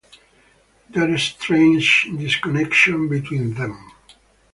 There’s 0.89 1.13
a 1.13 1.19
strange 1.19 2.09
disconnection 2.17 3.07
between 3.07 3.53
them. 3.53 3.91